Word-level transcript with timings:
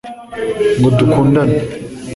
ngo 0.77 0.87
dukundane 0.97 1.57